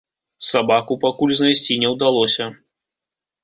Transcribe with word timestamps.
Сабаку 0.51 0.97
пакуль 1.03 1.35
знайсці 1.41 1.79
не 1.87 1.95
ўдалося. 1.95 2.51